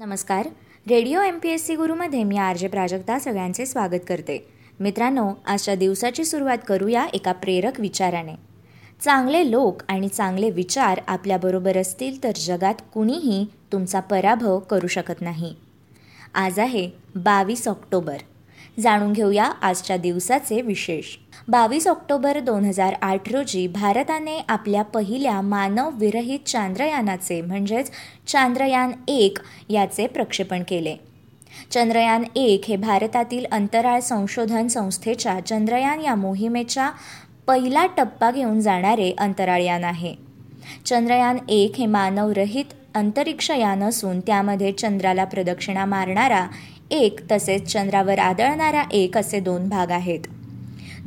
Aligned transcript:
नमस्कार 0.00 0.46
radio 0.86 1.20
M 1.20 1.38
P 1.38 1.48
S 1.48 1.64
C 1.66 1.74
गुरुमध्ये 1.76 2.22
मी 2.24 2.36
आर 2.38 2.56
जे 2.56 2.68
प्राजक्ता 2.68 3.18
सगळ्यांचे 3.18 3.64
स्वागत 3.66 4.04
करते 4.08 4.38
मित्रांनो 4.80 5.24
आजच्या 5.46 5.74
दिवसाची 5.74 6.24
सुरुवात 6.24 6.58
करूया 6.66 7.06
एका 7.14 7.32
प्रेरक 7.32 7.80
विचाराने 7.80 8.34
चांगले 9.02 9.42
लोक 9.50 9.82
आणि 9.88 10.08
चांगले 10.08 10.50
विचार 10.50 11.00
आपल्याबरोबर 11.08 11.78
असतील 11.78 12.22
तर 12.24 12.36
जगात 12.36 12.82
कुणीही 12.94 13.44
तुमचा 13.72 14.00
पराभव 14.00 14.58
करू 14.60 14.86
शकत 14.86 15.20
नाही 15.20 15.54
आज 16.34 16.58
आहे 16.58 16.88
बावीस 17.16 17.68
ऑक्टोबर 17.68 18.22
जाणून 18.78 19.12
घेऊया 19.12 19.44
आजच्या 19.62 19.96
दिवसाचे 19.96 20.60
विशेष 20.60 21.16
बावीस 21.48 21.86
ऑक्टोबर 21.86 22.38
दोन 22.40 22.64
हजार 22.64 22.94
आठ 23.02 23.32
रोजी 23.32 23.66
भारताने 23.66 24.38
आपल्या 24.48 24.82
पहिल्या 24.84 25.40
मानव 25.40 25.90
विरहित 25.90 26.46
चांद्रयानाचे 26.46 27.40
म्हणजेच 27.40 27.90
चांद्रयान 28.26 28.92
एक 29.08 29.38
याचे 29.68 30.06
प्रक्षेपण 30.06 30.62
केले 30.68 30.96
चंद्रयान 31.70 32.24
एक 32.36 32.64
हे 32.68 32.76
भारतातील 32.76 33.44
अंतराळ 33.52 34.00
संशोधन 34.00 34.66
संस्थेच्या 34.68 35.38
चंद्रयान 35.40 36.00
या 36.00 36.14
मोहिमेच्या 36.14 36.90
पहिला 37.46 37.86
टप्पा 37.96 38.30
घेऊन 38.30 38.60
जाणारे 38.60 39.12
अंतराळयान 39.18 39.84
आहे 39.84 40.14
चंद्रयान 40.86 41.38
एक 41.48 41.76
हे 41.78 41.86
मानवरहित 41.86 42.74
अंतरिक्षयान 42.94 43.82
असून 43.82 44.20
त्यामध्ये 44.20 44.72
चंद्राला 44.72 45.24
प्रदक्षिणा 45.24 45.84
मारणारा 45.84 46.46
एक 46.90 47.20
तसेच 47.32 47.72
चंद्रावर 47.72 48.18
आदळणारा 48.18 48.82
एक 48.92 49.16
असे 49.16 49.40
दोन 49.40 49.68
भाग 49.68 49.90
आहेत 49.90 50.26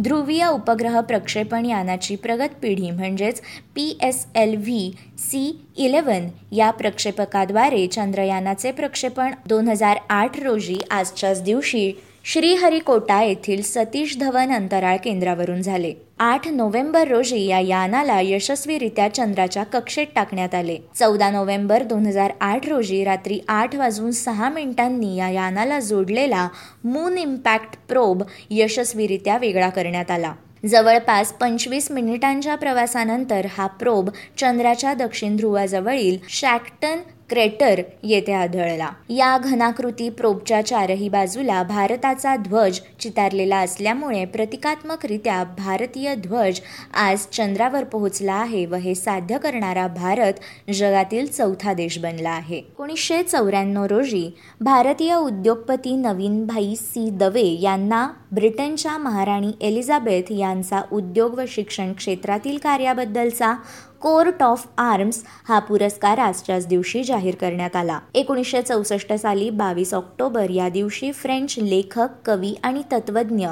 ध्रुवीय 0.00 0.45
उपग्रह 0.47 0.99
प्रक्षेपण 0.99 1.65
यानाची 1.65 2.15
प्रगत 2.15 2.53
पिढी 2.61 2.89
म्हणजेच 2.91 3.41
P 3.75 3.97
S 4.01 4.25
L 4.35 4.55
V 4.55 4.91
C 5.19 5.51
eleven 5.77 6.27
या 6.51 6.69
प्रक्षेपकाद्वारे 6.71 7.85
चंद्रयानाचे 7.87 8.71
प्रक्षेपण 8.71 9.33
दोन 9.47 9.67
हजार 9.67 9.97
आठ 10.09 10.39
रोजी 10.39 10.77
आजच्याच 10.91 11.43
दिवशी 11.43 11.91
श्रीहरिकोटा 12.25 13.21
येथील 13.23 13.61
सतीश 13.61 14.15
धवन 14.17 14.51
अंतराळ 14.53 14.97
केंद्रावरून 15.03 15.61
झाले 15.61 15.93
आठ 16.19 16.47
नोव्हेंबर 16.47 17.07
रोजी 17.07 17.43
या 17.45 17.59
यानाला 17.59 18.19
यशस्वीरित्या 18.21 19.07
चंद्राच्या 19.07 19.63
कक्षेत 19.63 20.07
टाकण्यात 20.15 20.55
आले 20.55 20.77
चौदा 20.95 21.29
नोव्हेंबर 21.29 21.83
दोन 21.83 22.05
हजार 22.05 22.31
आठ 22.41 22.67
रोजी 22.69 23.03
रात्री 23.03 23.39
आठ 23.47 23.75
वाजून 23.75 24.11
सहा 24.11 24.49
मिनिटांनी 24.49 25.15
या 25.15 25.29
यानाला 25.29 25.79
जोडलेला 25.79 26.47
मून 26.83 27.17
इम्पॅक्ट 27.17 27.75
प्रोब 27.89 28.23
यशस्वीरित्या 28.49 29.37
वेगळा 29.37 29.69
करण्यात 29.69 30.11
आला 30.11 30.33
जवळपास 30.63 31.31
पंचवीस 31.33 31.91
मिनिटांच्या 31.91 32.55
प्रवासानंतर 32.55 33.45
हा 33.49 33.67
प्रोब 33.69 34.09
चंद्राच्या 34.37 34.93
दक्षिण 34.93 35.35
ध्रुवाजवळील 35.35 36.17
शॅक्टन 36.29 36.99
क्रेटर 37.31 37.81
येथे 38.03 38.31
आढळला 38.33 38.89
या 39.09 39.37
घनाकृती 39.39 40.07
प्रोबच्या 40.11 40.61
चारही 40.61 41.07
बाजूला 41.09 41.61
भारताचा 41.63 42.35
ध्वज 42.37 42.79
चितारलेला 42.99 43.57
असल्यामुळे 43.57 44.23
प्रतिकात्मकरित्या 44.25 45.43
भारतीय 45.57 46.13
ध्वज 46.17 46.59
आज 47.01 47.25
चंद्रावर 47.27 47.83
पोहोचला 47.83 48.33
आहे 48.33 48.65
व 48.65 48.75
हे 48.75 48.95
साध्य 48.95 49.37
करणारा 49.37 49.87
भारत 49.87 50.39
जगातील 50.73 51.27
चौथा 51.27 51.73
देश 51.73 51.97
बनला 51.99 52.29
आहे 52.29 52.57
एकोणीसशे 52.57 53.21
चौऱ्याण्णव 53.23 53.85
रोजी 53.85 54.29
भारतीय 54.61 55.15
उद्योगपती 55.15 55.95
नवीन 55.95 56.45
भाई 56.45 56.73
सी 56.75 57.09
दवे 57.11 57.45
यांना 57.61 58.07
ब्रिटनच्या 58.31 58.97
महाराणी 58.97 59.51
एलिझाबेथ 59.61 60.31
यांचा 60.31 60.81
उद्योग 60.91 61.39
व 61.39 61.43
शिक्षण 61.47 61.93
क्षेत्रातील 61.93 62.57
कार्याबद्दलचा 62.57 63.53
कोर्ट 64.01 64.41
ऑफ 64.43 64.65
आर्म्स 64.77 65.23
हा 65.47 65.59
पुरस्कार 65.59 66.17
आजच्याच 66.17 66.67
दिवशी 66.67 67.03
जाहीर 67.03 67.35
करण्यात 67.35 67.75
आला 67.75 67.99
एकोणीसशे 68.13 68.61
चौसष्ट 68.61 69.13
साली 69.13 69.49
बावीस 69.49 69.93
ऑक्टोबर 69.93 70.49
या 70.49 70.69
दिवशी 70.69 71.11
फ्रेंच 71.11 71.55
लेखक 71.59 72.15
कवी 72.25 72.53
आणि 72.63 72.81
तत्वज्ञ 72.91 73.47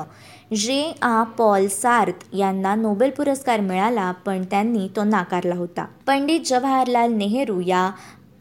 जे 0.55 0.81
आ 1.01 1.21
पॉल 1.37 1.67
सार्थ 1.67 2.25
यांना 2.35 2.73
नोबेल 2.75 3.09
पुरस्कार 3.09 3.59
मिळाला 3.59 4.11
पण 4.25 4.43
त्यांनी 4.43 4.87
तो 4.95 5.03
नाकारला 5.03 5.55
होता 5.55 5.85
पंडित 6.07 6.45
जवाहरलाल 6.45 7.11
नेहरू 7.13 7.59
या 7.61 7.89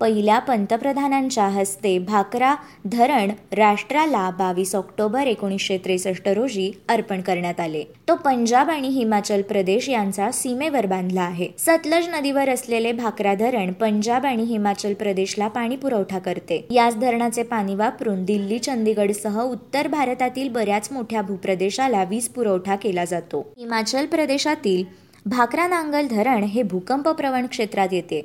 पहिल्या 0.00 0.38
पंतप्रधानांच्या 0.38 1.47
हस्ते 1.48 1.98
भाकरा 1.98 2.54
धरण 2.84 3.31
राष्ट्राला 3.53 4.28
बावीस 4.31 4.75
ऑक्टोबर 4.75 5.26
एकोणीसशे 5.26 5.78
त्रेसष्ट 5.78 6.28
रोजी 6.28 6.70
अर्पण 6.88 7.20
करण्यात 7.20 7.60
आले 7.60 7.82
तो 8.09 8.14
पंजाब 8.14 8.70
आणि 8.70 8.88
हिमाचल 8.88 9.42
प्रदेश 9.42 9.88
यांचा 9.88 10.31
सीमेवर 10.31 10.86
बांधला 10.86 11.22
आहे 11.22 11.48
सतलज 11.59 12.09
नदीवर 12.09 12.48
असलेले 12.48 12.92
भाकरा 12.92 13.34
धरण 13.34 13.72
पंजाब 13.72 14.26
आणि 14.26 14.42
हिमाचल 14.42 14.94
प्रदेशला 14.94 15.48
पाणी 15.48 15.76
पुरवठा 15.76 16.19
करते 16.19 16.66
याच 16.70 16.98
धरणाचे 16.98 17.42
पाणी 17.42 17.75
वापरून 17.75 18.25
दिल्ली 18.25 18.59
सह 19.14 19.41
उत्तर 19.41 19.88
भारतातील 19.88 20.48
बऱ्याच 20.48 20.88
मोठ्या 20.92 21.22
भूप्रदेशाला 21.22 22.04
वीज 22.04 22.28
पुरवठा 22.28 22.76
केला 22.76 23.04
जातो 23.04 23.41
हिमाचल 23.59 24.06
प्रदेशातील 24.06 24.84
भाकरा 25.26 25.66
नांगल 25.66 26.06
धरण 26.06 26.44
हे 26.44 26.62
भूकंप 26.62 27.09
प्रवण 27.09 27.47
क्षेत्रात 27.47 27.88
येते 27.92 28.25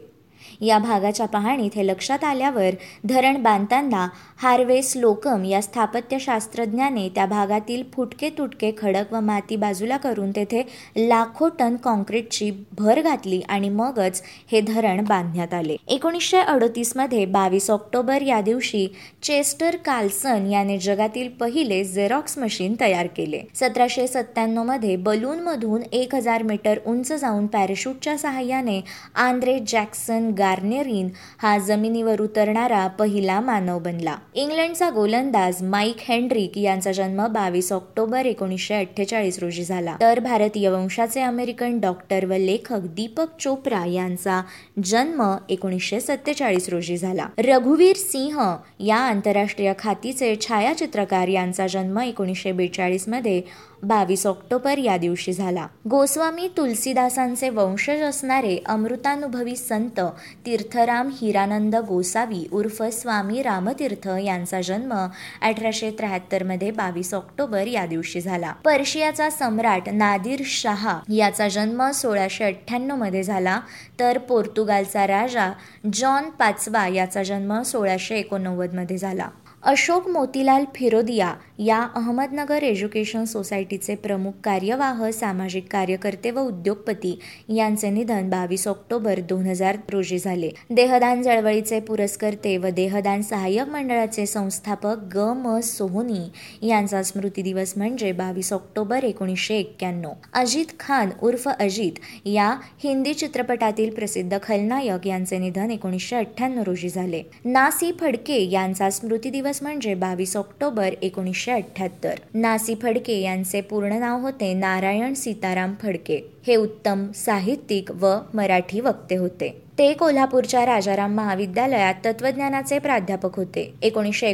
या 0.63 0.78
भागाच्या 0.78 1.25
पाहणीत 1.25 1.72
हे 1.75 1.85
लक्षात 1.88 2.23
आल्यावर 2.23 2.75
धरण 3.03 3.41
बांधताना 3.44 4.07
हार्वेस 4.38 4.91
लोकम 4.95 5.44
या 5.45 5.61
स्थापत्यशास्त्रज्ञाने 5.61 7.07
त्या 7.16 7.25
भागातील 7.25 7.84
फुटके 7.94 8.29
तुटके 8.38 8.72
खडक 8.78 9.13
व 9.13 9.19
माती 9.19 9.56
बाजूला 9.56 9.97
करून 9.97 10.31
तेथे 10.31 10.61
लाखो 10.97 11.47
टन 11.59 11.75
कॉन्क्रीटची 11.75 12.50
भर 12.79 13.01
घातली 13.01 13.41
आणि 13.50 13.69
मगच 13.69 14.22
हे 14.51 14.61
धरण 14.61 15.03
बांधण्यात 15.03 15.53
आले 15.53 15.75
एकोणीसशे 15.88 16.38
अडतीसमध्ये 16.38 17.25
बावीस 17.25 17.69
ऑक्टोबर 17.72 18.22
या 18.22 18.39
दिवशी 18.41 18.88
चेस्टर 19.23 19.75
कार्लसन 19.75 20.47
याने 20.47 20.78
जगातील 20.78 21.29
पहिले 21.29 21.84
झेरॉक्स 21.84 22.38
मशीन 22.38 22.75
तयार 22.81 23.07
केले 23.07 23.41
सतराशे 23.56 24.07
सत्त्याण्णवमध्ये 24.07 24.95
बलूनमधून 24.95 25.81
एक 25.91 26.16
हजार 26.16 26.44
मीटर 26.44 26.79
उंच 26.85 27.11
जाऊन 27.13 27.47
पॅराशूटच्या 27.47 28.17
सहाय्याने 28.17 28.81
आंद्रे 29.16 29.59
जॅक्सन 29.67 30.29
गाय 30.38 30.53
गार्नेरिन 30.53 31.07
हा 31.39 31.57
जमिनीवर 31.57 32.22
उतरणारा 32.22 32.85
पहिला 33.00 33.39
मानव 33.39 33.79
बनला 33.79 34.16
इंग्लंडचा 34.34 34.89
गोलंदाज 34.89 35.61
माईक 35.63 36.01
हेनरिक 36.01 36.57
यांचा 36.57 36.91
जन्म 36.91 37.25
बावीस 37.28 37.72
ऑक्टोबर 37.72 38.25
एकोणीसशे 38.25 38.75
अठ्ठेचाळीस 38.75 39.39
रोजी 39.39 39.63
झाला 39.63 39.95
तर 40.01 40.19
भारतीय 40.19 40.69
वंशाचे 40.69 41.22
अमेरिकन 41.22 41.79
डॉक्टर 41.79 42.25
व 42.25 42.38
लेखक 42.39 42.85
दीपक 42.95 43.39
चोप्रा 43.39 43.84
यांचा 43.85 44.41
जन्म 44.85 45.23
एकोणीसशे 45.50 46.00
सत्तेचाळीस 46.00 46.69
रोजी 46.69 46.97
झाला 46.97 47.28
रघुवीर 47.45 47.95
सिंह 47.95 48.39
या 48.79 48.97
आंतरराष्ट्रीय 48.97 49.73
खातीचे 49.79 50.35
छायाचित्रकार 50.41 51.28
यांचा 51.28 51.67
जन्म 51.67 52.00
एकोणीसशे 52.00 52.51
बेचाळीस 52.51 53.07
मध्ये 53.07 53.41
बावीस 53.84 54.25
ऑक्टोबर 54.28 54.78
या 54.78 54.95
दिवशी 54.97 55.34
झाला 55.34 55.67
गोस्वामी 55.89 56.47
तुलसीदासांचे 56.57 57.50
वंशज 57.50 58.01
असणारे 58.01 58.57
अमृतानुभवी 58.66 59.56
संत 59.56 60.00
तीर्थराम 60.45 61.09
हिरानंद 61.11 61.75
गोसावी 61.88 62.44
उर्फ 62.51 62.81
स्वामी 62.94 63.41
रामतीर्थ 63.41 64.07
यांचा 64.25 64.61
जन्म 64.61 64.94
अठराशे 64.94 65.91
त्र्याहत्तरमध्ये 65.91 66.72
बावीस 66.72 67.13
ऑक्टोबर 67.13 67.67
या 67.67 67.85
दिवशी 67.85 68.22
झाला 68.22 68.51
पर्शियाचा 68.66 69.29
सम्राट 69.29 69.89
नादिर 69.89 70.41
शहा 70.45 71.00
याचा 71.09 71.47
जन्म 71.47 71.89
सोळाशे 71.91 72.45
अठ्ठ्याण्णवमध्ये 72.45 73.23
झाला 73.23 73.59
तर 74.00 74.17
पोर्तुगालचा 74.17 75.07
राजा 75.07 75.51
जॉन 75.94 76.29
पाचवा 76.29 76.88
याचा 76.88 77.23
जन्म 77.23 77.61
सोळाशे 77.61 78.17
एकोणनव्वदमध्ये 78.17 78.97
झाला 78.97 79.29
अशोक 79.63 80.07
मोतीलाल 80.07 80.66
फिरोदिया 80.75 81.34
या 81.59 81.78
अहमदनगर 81.95 82.63
एज्युकेशन 82.63 83.25
सोसायटीचे 83.25 83.94
प्रमुख 83.95 84.31
कार्यवाह 84.44 85.09
सामाजिक 85.11 85.67
कार्यकर्ते 85.72 86.31
व 86.31 86.39
उद्योगपती 86.39 87.13
यांचे 87.50 87.89
निधन 87.89 88.29
बावीस 88.29 88.67
ऑक्टोबर 88.67 89.19
दोन 89.19 89.45
हजार 89.45 89.78
रोजी 89.91 90.17
झाले 90.19 90.50
देहदान 90.69 91.22
चळवळीचे 91.23 91.79
पुरस्कर्ते 91.79 92.56
व 92.57 92.69
देहदान 92.69 93.22
सहाय्यक 93.22 93.69
मंडळाचे 93.69 94.25
संस्थापक 94.25 95.05
ग 95.16 95.29
म 95.35 95.59
सोहोनी 95.59 96.67
यांचा 96.67 97.03
स्मृती 97.03 97.41
दिवस 97.41 97.73
म्हणजे 97.78 98.11
बावीस 98.11 98.52
ऑक्टोबर 98.53 99.03
एकोणीसशे 99.03 99.58
एक्क्याण्णव 99.58 100.14
अजित 100.34 100.75
खान 100.79 101.09
उर्फ 101.22 101.47
अजित 101.49 101.99
या 102.25 102.49
हिंदी 102.84 103.14
चित्रपटातील 103.14 103.93
प्रसिद्ध 103.93 104.37
खलनायक 104.43 105.08
यांचे 105.08 105.37
निधन 105.37 105.72
एकोणीसशे 105.72 106.16
अठ्ठ्याण्णव 106.16 106.64
रोजी 106.64 106.90
झाले 106.90 107.23
नासी 107.46 107.91
फडके 107.99 108.43
यांचा 108.52 108.90
स्मृती 108.90 109.29
दिवस 109.29 109.53
दिवस 109.53 109.61
म्हणजे 109.64 109.93
बावीस 109.93 110.35
ऑक्टोबर 110.37 110.93
एकोणीसशे 111.02 111.52
अठ्ठ्याहत्तर 111.52 112.20
नासी 112.34 112.75
फडके 112.81 113.20
यांचे 113.22 113.59
पूर्ण 113.61 113.99
नाव 113.99 114.22
होते 114.22 114.53
नारायण 114.53 115.14
सीताराम 115.14 115.73
फडके 115.81 116.20
हे 116.47 116.55
उत्तम 116.55 117.05
साहित्यिक 117.16 117.91
व 118.02 118.16
मराठी 118.34 118.79
वक्ते 118.79 119.16
होते 119.16 119.49
ते 119.78 119.91
कोल्हापूरच्या 119.93 120.66
राजाराम 120.66 121.14
महाविद्यालयात 121.16 121.93
तत्वज्ञानाचे 122.05 122.78
प्राध्यापक 122.79 123.35
होते 123.35 123.61
एकोणीसशे 123.81 124.34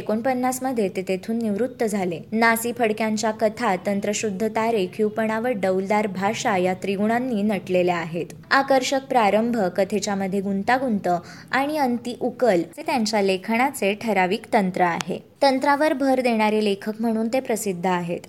मध्ये 0.62 0.88
ते 0.88 1.02
तेथून 1.02 1.38
निवृत्त 1.38 1.84
झाले 1.84 2.18
नासी 2.32 2.72
फडक्यांच्या 2.78 3.30
कथा 3.40 3.74
तंत्रशुद्ध 3.86 4.48
तारे 4.56 4.86
व 5.08 5.52
डौलदार 5.52 6.06
भाषा 6.06 6.56
या 6.56 6.74
त्रिगुणांनी 6.82 7.42
नटलेल्या 7.42 7.96
आहेत 7.96 8.34
आकर्षक 8.50 9.06
प्रारंभ 9.08 9.56
कथेच्या 9.76 10.14
मध्ये 10.14 10.40
गुंतागुंत 10.40 11.08
आणि 11.52 11.78
अंती 11.78 12.16
उकल 12.20 12.62
हे 12.76 12.82
त्यांच्या 12.82 13.22
लेखनाचे 13.22 13.92
ठराविक 13.94 14.44
तंत्र 14.52 14.82
आहे 14.82 15.18
तंत्रावर 15.42 15.92
भर 15.92 16.20
देणारे 16.20 16.64
लेखक 16.64 17.00
म्हणून 17.00 17.28
ते 17.28 17.40
प्रसिद्ध 17.40 17.86
आहेत 17.86 18.26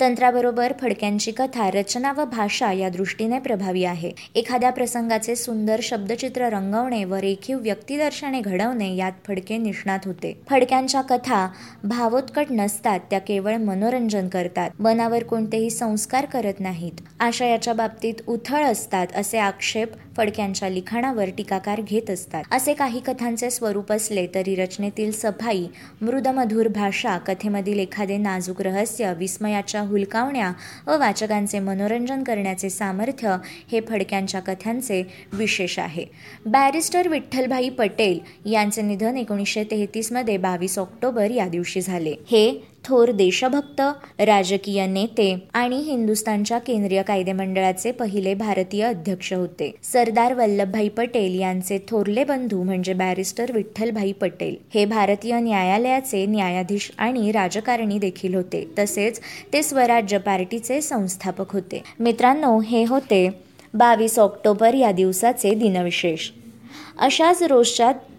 तंत्राबरोबर 0.00 0.72
फडक्यांची 0.80 1.30
कथा 1.30 1.70
रचना 1.70 2.12
व 2.12 2.24
भाषा 2.24 2.72
या 2.72 2.88
दृष्टीने 2.88 3.38
प्रभावी 3.38 3.84
आहे 3.84 4.10
एखाद्या 4.34 4.70
प्रसंगाचे 4.70 5.36
सुंदर 5.36 5.80
शब्दचित्र 5.82 6.48
रंगवणे 6.48 7.04
व 7.04 7.14
रेखीव 7.14 7.58
व्यक्तिदर्शने 7.58 8.40
घडवणे 8.40 8.94
यात 8.94 9.12
फडके 9.26 9.56
निष्णात 9.56 10.06
होते 10.06 10.34
फडक्यांच्या 10.50 11.00
कथा 11.00 11.46
भावोत्कट 11.84 12.50
नसतात 12.50 13.00
त्या 13.10 13.18
केवळ 13.18 13.56
मनोरंजन 13.56 14.28
करतात 14.28 14.80
मनावर 14.80 15.22
कोणतेही 15.22 15.70
संस्कार 15.70 16.24
करत 16.24 16.60
नाहीत 16.60 17.00
आशयाच्या 17.20 17.74
बाबतीत 17.74 18.22
उथळ 18.26 18.64
असतात 18.64 19.16
असे 19.16 19.38
आक्षेप 19.38 19.92
फडक्यांच्या 20.16 20.68
लिखाणावर 20.68 21.28
टीकाकार 21.36 21.80
घेत 21.80 22.10
असतात 22.10 22.44
असे 22.50 22.74
काही 22.74 23.00
कथांचे 23.00 23.50
स्वरूप 23.50 23.92
असले 23.92 24.26
तरी 24.34 24.54
रचनेतील 24.56 25.10
सफाई 25.12 25.66
मृदमधुर 26.00 26.68
भाषा 26.68 27.16
कथेमधील 27.18 27.78
एखादे 27.78 28.16
नाजूक 28.16 28.60
रहस्य 28.62 29.12
विस्मयाच्या 29.18 29.80
हुलकावण्या 29.80 30.52
व 30.86 30.98
वाचकांचे 30.98 31.58
मनोरंजन 31.58 32.22
करण्याचे 32.22 32.70
सामर्थ्य 32.70 33.36
हे 33.72 33.80
फडक्यांच्या 33.80 34.40
कथांचे 34.40 35.02
विशेष 35.32 35.78
आहे 35.78 36.04
बॅरिस्टर 36.46 37.08
विठ्ठलभाई 37.08 37.68
पटेल 37.68 38.18
यांचे 38.50 38.82
निधन 38.82 39.16
एकोणीसशे 39.16 39.64
तेहतीसमध्ये 39.64 40.36
बावीस 40.36 40.78
ऑक्टोबर 40.78 41.30
या 41.30 41.48
दिवशी 41.48 41.80
झाले 41.80 42.14
हे 42.26 42.71
थोर 42.84 43.10
देशभक्त 43.12 43.80
राजकीय 44.20 44.84
नेते 44.86 45.34
आणि 45.54 45.76
हिंदुस्थानच्या 45.80 46.58
केंद्रीय 46.58 47.02
कायदे 47.02 47.32
मंडळाचे 47.32 47.90
पहिले 47.92 48.34
भारतीय 48.34 48.84
अध्यक्ष 48.84 49.32
होते 49.32 49.70
सरदार 49.82 50.34
वल्लभभाई 50.34 50.88
पटेल 50.88 51.38
यांचे 51.40 51.78
थोरले 51.88 52.24
बंधू 52.24 52.62
म्हणजे 52.62 52.92
बॅरिस्टर 52.94 53.52
विठ्ठलभाई 53.52 54.12
पटेल 54.12 54.56
हे 54.74 54.84
भारतीय 54.84 55.38
न्यायालयाचे 55.40 56.24
न्यायाधीश 56.26 56.90
आणि 56.98 57.30
राजकारणी 57.32 57.98
देखील 57.98 58.34
होते 58.34 58.66
तसेच 58.78 59.20
ते 59.52 59.62
स्वराज्य 59.62 60.18
पार्टीचे 60.18 60.80
संस्थापक 60.82 61.52
होते 61.52 61.82
मित्रांनो 62.00 62.58
हे 62.60 62.84
होते 62.84 63.28
बावीस 63.74 64.18
ऑक्टोबर 64.18 64.74
या 64.74 64.90
दिवसाचे 64.92 65.54
दिनविशेष 65.54 66.30
अशाच 66.98 67.42
रोजच्या 67.42 67.92